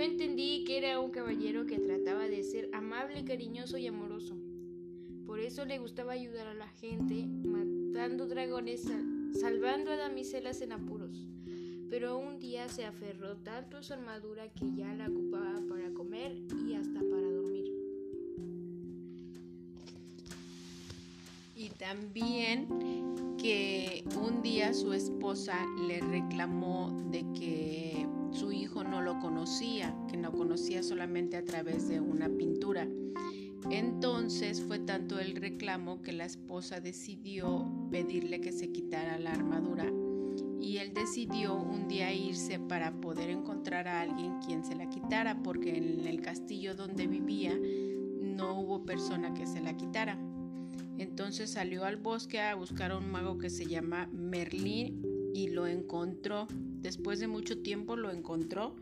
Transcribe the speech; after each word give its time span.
entendí 0.00 0.64
que 0.64 0.78
era 0.78 0.98
un 1.00 1.10
caballero 1.10 1.66
que 1.66 1.78
trataba 1.78 2.26
de 2.26 2.42
ser 2.42 2.70
amable, 2.72 3.24
cariñoso 3.24 3.76
y 3.76 3.86
amoroso. 3.86 4.36
Por 5.26 5.40
eso 5.40 5.64
le 5.64 5.78
gustaba 5.78 6.12
ayudar 6.12 6.46
a 6.46 6.54
la 6.54 6.68
gente, 6.68 7.26
matando 7.26 8.26
dragones, 8.26 8.84
salvando 9.40 9.90
a 9.90 9.96
damiselas 9.96 10.60
en 10.60 10.72
apuros. 10.72 11.26
Pero 11.90 12.18
un 12.18 12.38
día 12.38 12.68
se 12.68 12.84
aferró 12.84 13.36
tanto 13.36 13.76
a 13.76 13.82
su 13.82 13.92
armadura 13.92 14.48
que 14.52 14.66
ya 14.74 14.92
la 14.94 15.08
ocupaba 15.08 15.60
para 15.68 15.90
comer 15.92 16.36
y 16.66 16.74
hasta 16.74 17.00
para 17.00 17.30
dormir. 17.30 17.64
Y 21.56 21.68
también 21.78 22.66
que 23.38 24.04
un 24.16 24.42
día 24.42 24.74
su 24.74 24.92
esposa 24.92 25.56
le 25.86 26.00
reclamó 26.00 26.90
de 27.10 27.20
que 27.38 27.63
que 30.08 30.16
no 30.16 30.32
conocía 30.32 30.82
solamente 30.82 31.36
a 31.36 31.44
través 31.44 31.86
de 31.86 32.00
una 32.00 32.30
pintura. 32.30 32.88
Entonces 33.70 34.62
fue 34.62 34.78
tanto 34.78 35.18
el 35.18 35.36
reclamo 35.36 36.00
que 36.00 36.12
la 36.12 36.24
esposa 36.24 36.80
decidió 36.80 37.70
pedirle 37.90 38.40
que 38.40 38.52
se 38.52 38.72
quitara 38.72 39.18
la 39.18 39.32
armadura 39.32 39.86
y 40.62 40.78
él 40.78 40.94
decidió 40.94 41.54
un 41.56 41.88
día 41.88 42.14
irse 42.14 42.58
para 42.58 42.92
poder 43.02 43.28
encontrar 43.28 43.86
a 43.86 44.00
alguien 44.00 44.38
quien 44.40 44.64
se 44.64 44.74
la 44.74 44.88
quitara 44.88 45.42
porque 45.42 45.76
en 45.76 46.06
el 46.06 46.22
castillo 46.22 46.74
donde 46.74 47.06
vivía 47.06 47.52
no 48.22 48.58
hubo 48.58 48.86
persona 48.86 49.34
que 49.34 49.46
se 49.46 49.60
la 49.60 49.76
quitara. 49.76 50.18
Entonces 50.96 51.50
salió 51.50 51.84
al 51.84 51.96
bosque 51.96 52.40
a 52.40 52.54
buscar 52.54 52.92
a 52.92 52.96
un 52.96 53.10
mago 53.10 53.36
que 53.36 53.50
se 53.50 53.66
llama 53.66 54.08
Merlín 54.10 55.02
y 55.34 55.48
lo 55.48 55.66
encontró. 55.66 56.46
Después 56.80 57.20
de 57.20 57.28
mucho 57.28 57.58
tiempo 57.58 57.96
lo 57.96 58.10
encontró 58.10 58.74